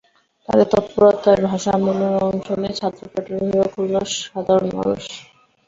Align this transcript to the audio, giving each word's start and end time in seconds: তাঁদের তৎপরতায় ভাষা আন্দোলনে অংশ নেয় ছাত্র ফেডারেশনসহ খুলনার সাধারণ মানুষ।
তাঁদের 0.49 0.67
তৎপরতায় 0.73 1.41
ভাষা 1.47 1.69
আন্দোলনে 1.73 2.07
অংশ 2.27 2.47
নেয় 2.61 2.75
ছাত্র 2.79 3.01
ফেডারেশনসহ 3.11 3.65
খুলনার 3.73 4.07
সাধারণ 4.23 4.67
মানুষ। 4.77 5.03